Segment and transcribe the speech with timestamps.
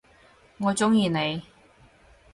[0.57, 1.43] 我中意你！